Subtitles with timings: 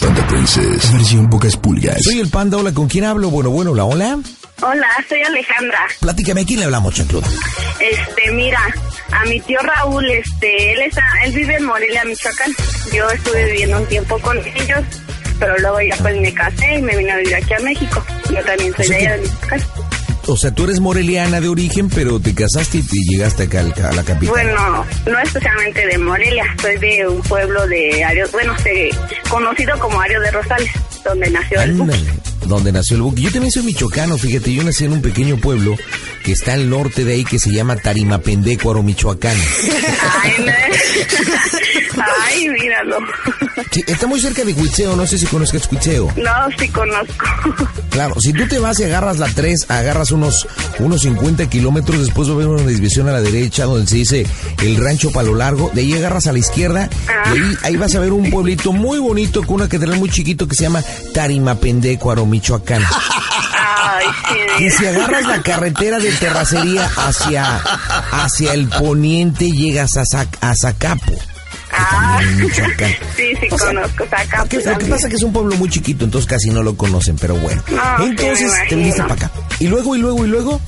[0.00, 0.92] Panda Princess.
[0.92, 1.96] Versión pocas pulgas.
[2.02, 3.28] Soy el panda, hola, ¿con quién hablo?
[3.30, 4.18] Bueno, bueno, hola, hola.
[4.62, 5.78] Hola, soy Alejandra.
[6.00, 7.26] Platícame, ¿a quién le hablamos, chancluda?
[7.80, 8.60] Este, mira,
[9.12, 12.52] a mi tío Raúl, este, él está, él vive en Morelia, Michoacán.
[12.92, 14.80] Yo estuve viviendo un tiempo con ellos,
[15.38, 18.02] pero luego ya pues me casé y me vine a vivir aquí a México.
[18.30, 19.60] Yo también soy de allá que- de Michoacán.
[20.26, 23.92] O sea, tú eres moreliana de origen, pero te casaste y te llegaste acá a
[23.92, 24.28] la capital.
[24.28, 28.54] Bueno, no especialmente de Morelia, soy de un pueblo de Ario, bueno,
[29.28, 30.70] conocido como Ario de Rosales,
[31.04, 31.80] donde nació el.
[31.80, 32.10] Ándale,
[32.46, 33.22] donde nació el buque.
[33.22, 35.76] Yo también soy michoacano, fíjate, yo nací en un pequeño pueblo
[36.24, 39.36] que está al norte de ahí que se llama Tarimapendecuaro, Michoacán.
[40.22, 40.52] Ay, no.
[42.24, 42.98] Ay, míralo.
[43.70, 46.12] Sí, está muy cerca de Huitzeo, no sé si conozcas Huitzeo.
[46.16, 47.26] No, sí conozco.
[47.90, 50.48] Claro, si tú te vas y agarras la 3, agarras unos,
[50.78, 54.26] unos 50 kilómetros, después haber una desviación a la derecha donde se dice
[54.62, 58.00] el rancho Palo Largo, de ahí agarras a la izquierda y ahí, ahí vas a
[58.00, 62.82] ver un pueblito muy bonito con una catedral muy chiquito que se llama Tarimapendecuaro, Michoacán.
[63.56, 64.06] Ay,
[64.58, 64.78] Y sí.
[64.78, 67.58] si agarras la carretera de terracería hacia,
[68.10, 71.12] hacia el poniente, llegas a, Zac- a Zacapo.
[71.76, 72.20] Ah,
[73.16, 74.04] sí, sí O sea, conozco.
[74.10, 76.50] Acá, Lo que, lo que pasa es que es un pueblo muy chiquito, entonces casi
[76.50, 77.62] no lo conocen, pero bueno.
[77.68, 79.30] No, sí, entonces me te viniste para acá.
[79.60, 80.60] Y luego, y luego, y luego.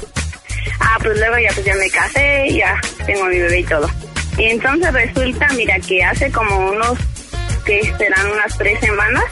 [0.80, 3.88] Ah, pues luego ya, pues ya me casé, ya tengo a mi bebé y todo.
[4.38, 6.98] Y entonces resulta, mira, que hace como unos,
[7.64, 9.24] que serán unas tres semanas,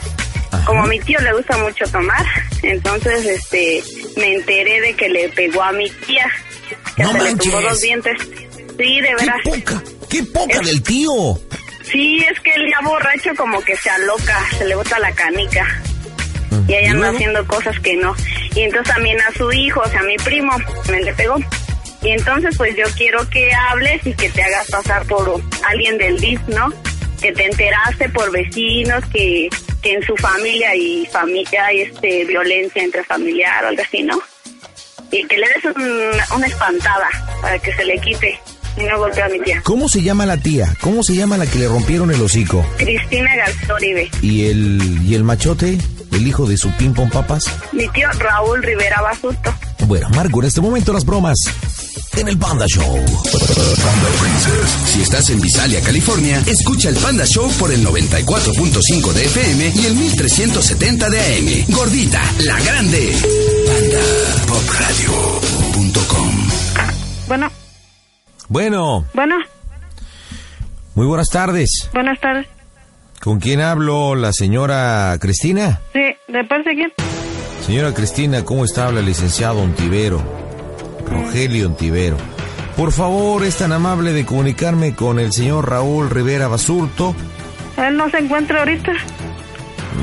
[0.55, 0.65] Ajá.
[0.65, 2.25] como a mi tío le gusta mucho tomar,
[2.63, 3.83] entonces, este,
[4.17, 6.27] me enteré de que le pegó a mi tía,
[6.95, 8.17] que No se le tumbó los dientes.
[8.77, 9.41] Sí, de ¡Qué veras.
[9.43, 9.83] poca!
[10.09, 11.11] ¡Qué poca Es- del tío!
[11.91, 15.65] Sí, es que él ya borracho como que se aloca, se le bota la canica.
[16.67, 18.15] Y ¿Y ella anda haciendo cosas que no.
[18.55, 20.51] Y entonces también a su hijo, o sea, a mi primo,
[20.89, 21.35] me le pegó.
[22.01, 26.19] Y entonces pues yo quiero que hables y que te hagas pasar por alguien del
[26.19, 26.73] DIF, ¿no?
[27.21, 29.47] Que te enteraste por vecinos, que,
[29.85, 34.19] que en su familia y familia hay este, violencia intrafamiliar o algo así, ¿no?
[35.11, 37.07] Y que le des un- una espantada
[37.39, 38.39] para que se le quite
[38.77, 39.61] y no golpee a mi tía.
[39.63, 40.73] ¿Cómo se llama la tía?
[40.81, 42.65] ¿Cómo se llama la que le rompieron el hocico?
[42.77, 44.09] Cristina García Oribe.
[44.23, 45.77] ¿Y el, y el machote?
[46.11, 47.45] ¿El hijo de su ping pong papas?
[47.71, 49.53] Mi tío Raúl Rivera Basurto.
[49.85, 51.37] Bueno, Marco, en este momento las bromas
[52.17, 52.95] en el Panda Show.
[52.95, 54.69] Panda Princess.
[54.85, 59.85] Si estás en Visalia, California, escucha el Panda Show por el 94.5 de FM y
[59.85, 61.65] el 1370 de AM.
[61.75, 63.13] Gordita, la grande.
[63.67, 66.47] PandaPopRadio.com
[67.27, 67.51] Bueno,
[68.47, 69.35] Bueno, bueno,
[70.95, 71.89] muy buenas tardes.
[71.93, 72.47] buenas tardes.
[73.21, 74.15] ¿Con quién hablo?
[74.15, 75.81] ¿La señora Cristina?
[75.93, 76.01] Sí,
[76.31, 76.93] ¿de parte de quién?
[77.65, 78.85] Señora Cristina, ¿cómo está?
[78.87, 80.44] Habla el licenciado Ontivero.
[81.09, 82.17] Rogelio Ontivero.
[82.75, 87.15] Por favor, es tan amable de comunicarme con el señor Raúl Rivera Basurto.
[87.77, 88.91] Él no se encuentra ahorita.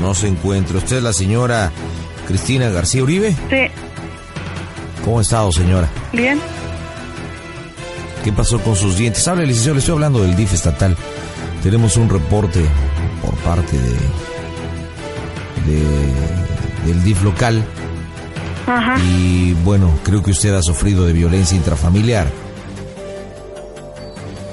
[0.01, 0.77] No se encuentra.
[0.79, 1.71] ¿Usted es la señora
[2.27, 3.31] Cristina García Uribe?
[3.49, 3.67] Sí,
[5.05, 5.87] ¿Cómo ha estado, señora?
[6.13, 6.39] bien.
[8.23, 9.27] ¿Qué pasó con sus dientes?
[9.27, 10.95] Habla, licenciado, le estoy hablando del DIF estatal.
[11.61, 12.61] Tenemos un reporte
[13.21, 13.91] por parte de,
[15.67, 17.63] de- del DIF local
[18.65, 18.95] Ajá.
[18.99, 22.27] y bueno, creo que usted ha sufrido de violencia intrafamiliar.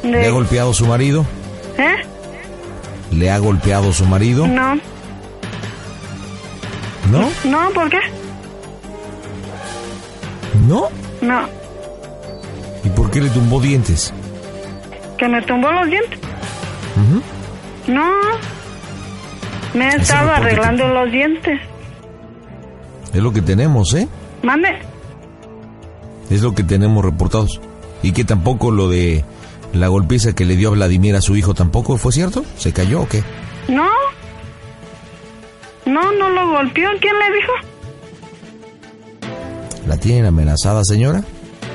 [0.03, 1.25] ¿Le ha golpeado su marido?
[1.79, 1.97] ¿Eh?
[3.13, 4.47] ¿Le ha golpeado su marido?
[4.47, 4.77] No,
[7.11, 7.29] ¿No?
[7.45, 7.99] no, ¿por qué?
[10.67, 10.89] ¿No?
[11.21, 11.49] No,
[12.85, 14.13] ¿Y por qué le tumbó dientes?
[15.19, 16.19] que me tumbó los dientes.
[16.97, 17.23] Ujú.
[17.93, 18.11] No,
[19.75, 21.61] me estaba arreglando los dientes.
[23.13, 24.09] Es lo que tenemos, ¿eh?
[24.43, 24.69] Mande.
[26.31, 27.61] Es lo que tenemos reportados.
[28.03, 29.25] Y que tampoco lo de
[29.73, 32.45] la golpiza que le dio a Vladimir a su hijo tampoco fue cierto.
[32.57, 33.23] ¿Se cayó o qué?
[33.69, 33.89] No.
[35.87, 36.89] No, no lo golpeó.
[37.01, 37.53] ¿Quién le dijo?
[39.87, 41.23] ¿La tienen amenazada, señora?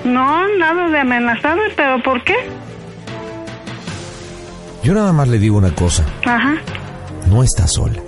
[0.06, 2.35] No, nada de amenazado, pero ¿por qué?
[4.84, 6.06] Yo nada más le digo una cosa.
[6.25, 6.56] Ajá.
[7.28, 8.00] No está sola.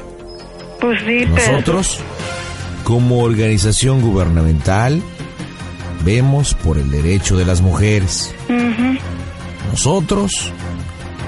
[0.79, 1.81] Pues sí, pero...
[2.87, 5.01] Como organización gubernamental,
[6.05, 8.33] vemos por el derecho de las mujeres.
[9.69, 10.53] Nosotros,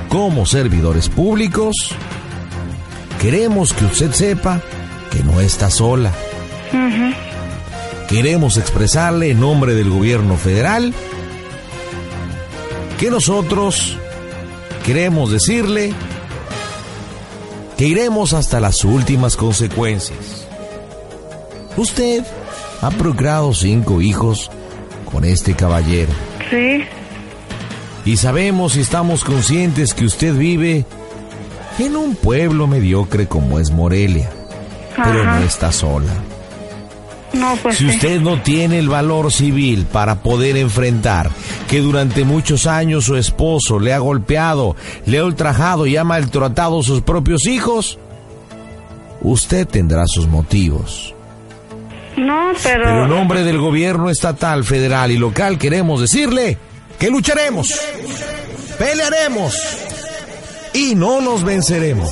[0.08, 1.76] como servidores públicos,
[3.22, 4.62] queremos que usted sepa
[5.12, 6.14] que no está sola.
[8.08, 10.94] Queremos expresarle en nombre del gobierno federal
[12.98, 13.98] que nosotros
[14.86, 15.92] queremos decirle
[17.78, 20.49] que iremos hasta las últimas consecuencias.
[21.80, 22.26] Usted
[22.82, 24.52] ha procreado cinco hijos
[25.10, 26.12] con este caballero.
[26.50, 26.84] Sí,
[28.04, 30.86] Y sabemos y estamos conscientes que usted vive
[31.78, 34.30] en un pueblo mediocre como es Morelia.
[34.96, 36.12] Pero no está sola.
[37.32, 37.96] No, pues Si sí.
[37.96, 41.30] usted no tiene el valor civil para poder enfrentar
[41.70, 46.82] que durante muchos años su esposo le ha golpeado, le ha ultrajado y ha maltratado
[46.82, 48.00] a sus propios hijos,
[49.22, 51.16] usted tendrá sus motivos.
[52.26, 53.04] No, pero...
[53.04, 56.58] En nombre del gobierno estatal, federal y local queremos decirle
[57.00, 57.74] que lucharemos,
[58.78, 59.56] pelearemos
[60.74, 62.12] y no nos venceremos.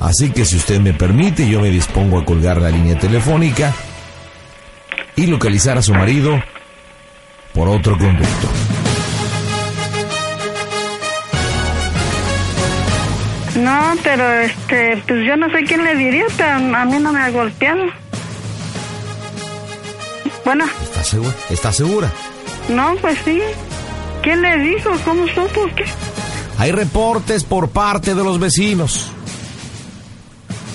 [0.00, 3.74] Así que si usted me permite, yo me dispongo a colgar la línea telefónica
[5.16, 6.40] y localizar a su marido
[7.52, 8.77] por otro conducto.
[13.58, 17.20] No, pero este, pues yo no sé quién le diría, pero a mí no me
[17.20, 17.84] ha golpeado.
[20.44, 21.34] Bueno, ¿Está segura?
[21.50, 22.12] ¿Está segura?
[22.68, 23.40] no, pues sí.
[24.22, 24.90] ¿Quién le dijo?
[25.04, 25.66] ¿Cómo supo?
[25.76, 25.84] ¿Qué?
[26.58, 29.06] Hay reportes por parte de los vecinos.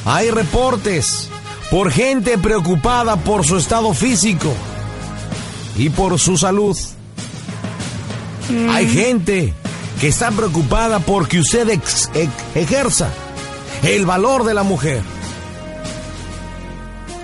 [0.06, 1.30] Hay reportes
[1.72, 4.54] por gente preocupada por su estado físico
[5.78, 6.78] y por su salud.
[8.72, 9.54] Hay gente
[10.04, 13.08] que está preocupada porque usted ex- ex- ejerza
[13.84, 15.02] el valor de la mujer.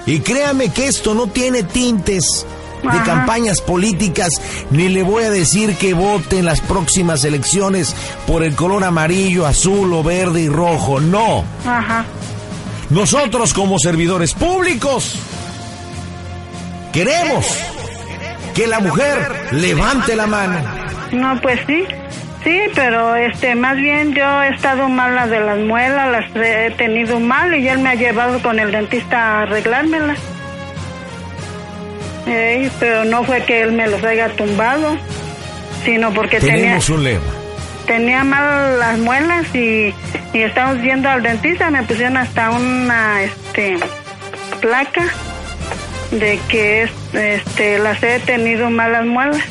[0.06, 2.46] Y créame que esto no tiene tintes
[2.82, 3.04] de Ajá.
[3.04, 4.30] campañas políticas,
[4.72, 7.94] ni le voy a decir que vote en las próximas elecciones
[8.26, 11.02] por el color amarillo, azul o verde y rojo.
[11.02, 11.44] No.
[11.66, 12.06] Ajá.
[12.92, 15.16] Nosotros como servidores públicos
[16.94, 17.46] queremos
[18.56, 20.60] que la mujer levante la mano.
[21.12, 21.84] No, pues sí.
[22.44, 27.20] Sí, pero este, más bien yo he estado mala de las muelas, las he tenido
[27.20, 30.18] mal y él me ha llevado con el dentista a arreglármelas.
[32.80, 34.96] Pero no fue que él me los haya tumbado,
[35.84, 37.22] sino porque tenía, Tenemos un lema.
[37.88, 39.94] tenía mal las muelas y,
[40.34, 43.78] y estamos yendo al dentista, me pusieron hasta una este
[44.62, 45.06] placa
[46.12, 49.42] de que es- este las he tenido malas muelas.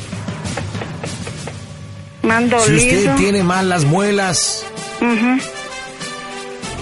[2.21, 4.65] Si usted tiene mal las muelas,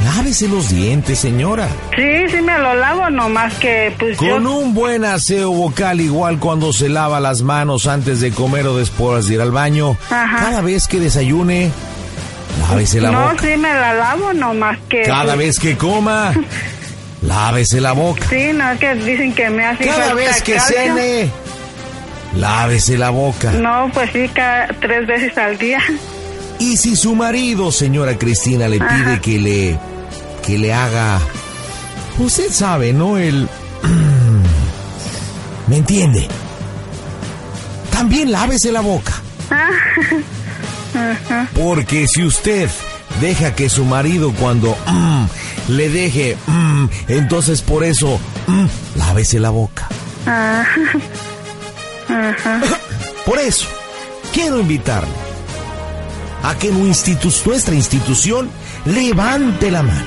[0.04, 1.68] lávese los dientes, señora.
[1.96, 4.34] Sí, sí me lo lavo, nomás que pues yo...
[4.34, 8.78] Con un buen aseo vocal, igual cuando se lava las manos antes de comer o
[8.78, 10.38] después de ir al baño, Ajá.
[10.40, 11.72] cada vez que desayune,
[12.70, 13.38] lávese la no, boca.
[13.42, 15.04] sí me la lavo, nomás que...
[15.04, 16.34] Cada pues, vez que coma,
[17.22, 18.26] lávese la boca.
[18.30, 20.78] Sí, no, es que dicen que me hace Cada vez que calcio.
[20.78, 21.30] cene,
[22.36, 23.52] lávese la boca.
[23.54, 25.80] No, pues sí, cada tres veces al día.
[26.60, 29.80] Y si su marido, señora Cristina, le pide que le
[30.46, 31.20] que le haga
[32.20, 33.18] usted sabe, ¿no?
[33.18, 33.48] El
[35.68, 36.28] ¿Me entiende?
[37.92, 39.14] También lávese la boca.
[41.56, 42.70] Porque si usted
[43.22, 45.26] deja que su marido cuando mm,
[45.70, 48.66] le deje mm, entonces por eso mm,
[48.96, 49.88] lávese la boca.
[50.26, 50.66] Ah,
[52.18, 52.62] Ajá.
[53.26, 53.68] Por eso,
[54.34, 55.10] quiero invitarle
[56.44, 58.50] a que institu- nuestra institución
[58.86, 60.06] levante la mano.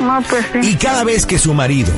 [0.00, 0.70] No, pues sí.
[0.70, 1.92] Y cada vez que su marido,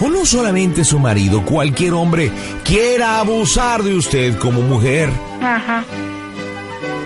[0.00, 2.30] o no solamente su marido, cualquier hombre
[2.64, 5.08] quiera abusar de usted como mujer,
[5.42, 5.84] Ajá.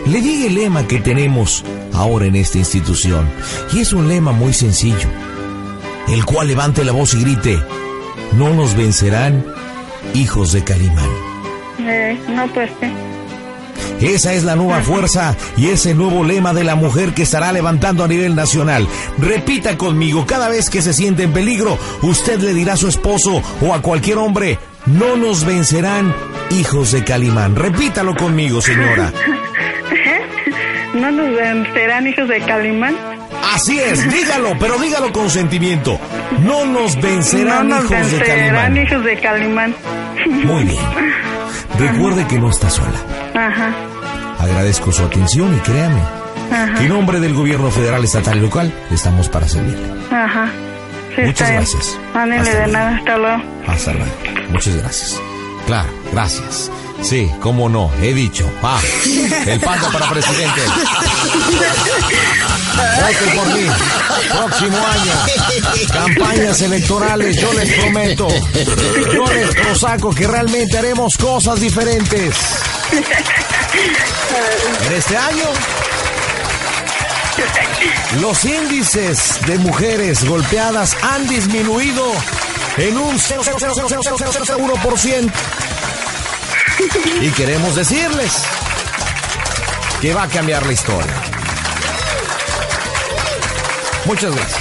[0.07, 3.29] le diga el lema que tenemos ahora en esta institución.
[3.73, 5.09] Y es un lema muy sencillo,
[6.09, 7.63] el cual levante la voz y grite,
[8.33, 9.45] no nos vencerán
[10.15, 11.09] hijos de Calimán.
[11.81, 12.89] Eh, no, pues sí.
[14.01, 18.05] Esa es la nueva fuerza y ese nuevo lema de la mujer que estará levantando
[18.05, 18.87] a nivel nacional.
[19.19, 23.43] Repita conmigo, cada vez que se siente en peligro, usted le dirá a su esposo
[23.61, 26.15] o a cualquier hombre, no nos vencerán
[26.51, 27.57] hijos de Calimán.
[27.57, 29.13] Repítalo conmigo, señora.
[30.95, 32.97] ¿No nos vencerán hijos de Calimán?
[33.53, 35.99] Así es, dígalo, pero dígalo con sentimiento.
[36.43, 38.77] No nos vencerán no nos hijos de vencerán Calimán.
[38.77, 39.75] hijos de Calimán.
[40.27, 40.83] Muy bien.
[41.79, 42.99] Recuerde que no está sola.
[43.35, 43.71] Ajá.
[44.39, 46.01] Agradezco su atención y créame
[46.53, 46.81] Ajá.
[46.83, 49.87] en nombre del gobierno federal, estatal y local estamos para servirle.
[50.11, 50.49] Ajá.
[51.17, 51.99] Sí, Muchas gracias.
[52.15, 53.43] Hasta de nada, hasta luego.
[53.67, 54.13] Hasta luego.
[54.51, 55.21] Muchas gracias.
[55.69, 56.71] Claro, gracias.
[57.03, 58.51] Sí, cómo no, he dicho.
[58.63, 58.81] Ah,
[59.47, 60.63] el panda para presidente.
[62.97, 63.67] Voten por mí.
[64.31, 65.13] Próximo año.
[65.93, 68.29] Campañas electorales, yo les prometo.
[69.13, 72.35] Yo les prosaco que realmente haremos cosas diferentes.
[74.87, 75.51] En este año,
[78.23, 82.11] los índices de mujeres golpeadas han disminuido
[82.79, 85.31] en un 0,00001%.
[87.21, 88.33] Y queremos decirles
[90.01, 91.13] que va a cambiar la historia.
[94.05, 94.61] Muchas gracias.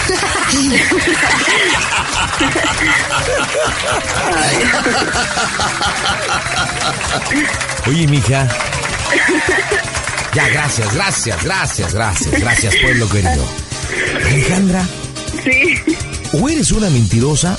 [7.87, 8.47] Oye, mija.
[10.33, 13.47] Ya, gracias, gracias, gracias, gracias, gracias, pueblo querido.
[14.25, 14.85] Alejandra.
[15.43, 15.75] Sí.
[16.33, 17.55] O eres una mentirosa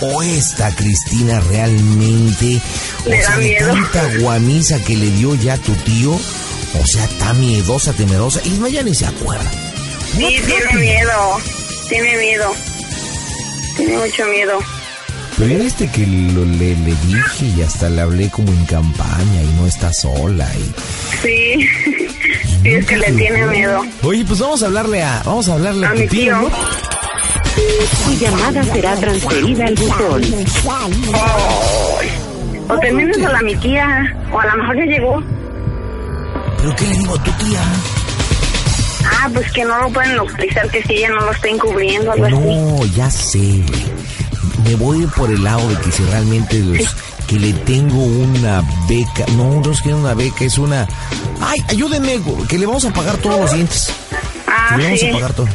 [0.00, 2.60] o esta Cristina realmente,
[3.06, 3.72] o sea, de miedo.
[3.72, 8.68] tanta guamisa que le dio ya tu tío, o sea, está miedosa, temerosa, y no
[8.68, 9.50] ya ni se acuerda.
[10.16, 11.12] Sí, tiene miedo.
[11.88, 12.52] Tiene miedo.
[13.76, 14.58] Tiene mucho miedo.
[15.36, 19.42] Pero ya viste que lo- le, le dije y hasta le hablé como en campaña
[19.42, 20.72] y no está sola y...
[21.26, 21.68] Sí.
[22.64, 23.82] Sí, es que le tiene miedo.
[24.02, 26.32] Oye, pues vamos a hablarle a, vamos a hablarle a, A tu mi tío, tío.
[26.40, 26.50] ¿no?
[28.04, 30.22] Su llamada será transferida al buzón.
[32.68, 34.16] O terminas a la mi tía.
[34.32, 35.22] O a lo mejor ya llegó.
[36.58, 37.60] ¿Pero qué le digo a tu tía?
[39.06, 42.24] Ah, pues que no lo pueden localizar, que si ella no lo está encubriendo, algo
[42.24, 42.34] así.
[42.34, 43.84] No, ya sé, güey.
[44.64, 46.96] Me voy por el lado de que si realmente los,
[47.26, 50.86] que le tengo una beca, no, no es que una beca, es una...
[51.40, 52.18] Ay, ayúdenme,
[52.48, 53.92] que le vamos a pagar todos los dientes.
[54.46, 55.08] Ah, le vamos sí.
[55.08, 55.48] a pagar todo.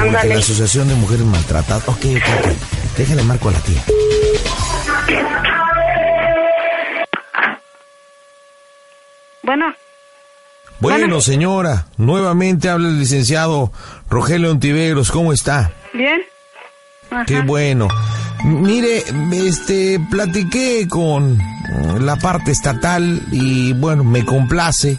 [0.00, 1.86] Porque la Asociación de Mujeres Maltratadas.
[1.88, 2.96] Ok, ok, ok.
[2.96, 3.84] Déjale marco a la tía.
[9.42, 9.74] Bueno,
[10.80, 11.20] Bueno, Bueno.
[11.20, 13.72] señora, nuevamente habla el licenciado
[14.08, 15.10] Rogelio Ontiveros.
[15.10, 15.72] ¿Cómo está?
[15.92, 16.20] ¿bien?
[17.10, 17.24] Ajá.
[17.26, 17.88] Qué bueno.
[18.44, 24.98] Mire, este, platiqué con mm, la parte estatal y bueno, me complace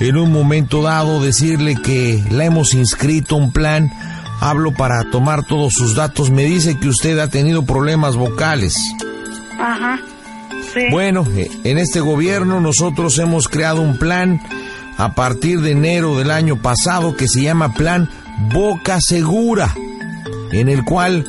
[0.00, 3.90] en un momento dado decirle que la hemos inscrito un plan.
[4.40, 6.30] Hablo para tomar todos sus datos.
[6.30, 8.76] Me dice que usted ha tenido problemas vocales.
[9.58, 10.00] Ajá.
[10.74, 10.82] Sí.
[10.90, 14.40] Bueno, eh, en este gobierno nosotros hemos creado un plan
[14.98, 18.08] a partir de enero del año pasado que se llama Plan
[18.52, 19.74] Boca Segura,
[20.52, 21.24] en el cual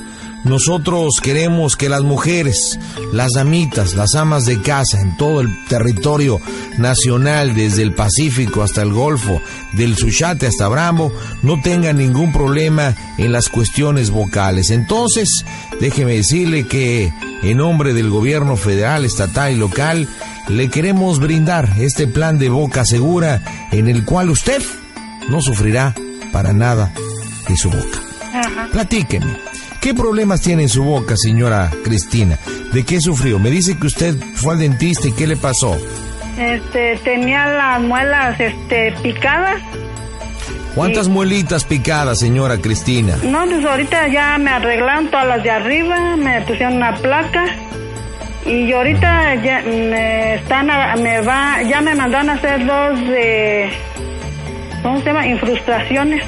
[0.48, 2.80] nosotros queremos que las mujeres,
[3.12, 6.40] las damitas, las amas de casa en todo el territorio
[6.78, 9.42] nacional, desde el Pacífico hasta el Golfo,
[9.74, 11.12] del Suchate hasta Brambo,
[11.44, 14.70] no tengan ningún problema en las cuestiones vocales.
[14.70, 15.46] Entonces,
[15.80, 17.12] déjeme decirle que
[17.44, 20.08] en nombre del gobierno federal, estatal y local,
[20.48, 24.62] le queremos brindar este plan de boca segura en el cual usted
[25.30, 25.94] no sufrirá
[26.32, 26.94] para nada
[27.48, 28.02] de su boca.
[28.34, 28.70] Ajá.
[28.72, 29.47] Platíqueme.
[29.88, 32.38] ¿Qué problemas tiene en su boca, señora Cristina?
[32.74, 33.40] ¿De qué sufrió?
[33.40, 35.78] Me dice que usted fue al dentista y ¿qué le pasó?
[36.38, 39.62] Este, tenía las muelas, este, picadas.
[40.76, 43.16] ¿Cuántas muelitas picadas, señora Cristina?
[43.24, 47.46] No, pues ahorita ya me arreglaron todas las de arriba, me pusieron una placa.
[48.46, 53.70] Y ahorita ya me están, a- me va, ya me mandaron a hacer dos de,
[54.84, 55.26] ¿cómo se llama?
[55.28, 56.26] Infrustraciones.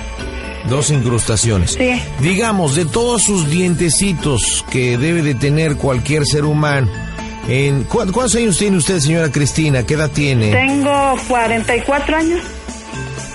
[0.70, 1.72] Dos incrustaciones.
[1.72, 2.02] Sí.
[2.22, 6.88] Digamos, de todos sus dientecitos que debe de tener cualquier ser humano,
[7.48, 9.84] en, ¿cu- ¿cuántos años tiene usted, señora Cristina?
[9.84, 10.52] ¿Qué edad tiene?
[10.52, 12.42] Tengo 44 años.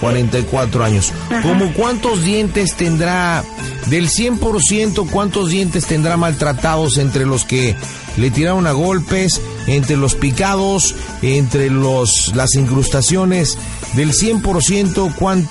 [0.00, 1.12] 44 años.
[1.42, 3.42] ¿Cómo cuántos dientes tendrá,
[3.86, 7.74] del 100%, cuántos dientes tendrá maltratados entre los que
[8.16, 13.56] le tiraron a golpes, entre los picados, entre los, las incrustaciones?
[13.94, 15.50] Del 100%, ¿cuánto?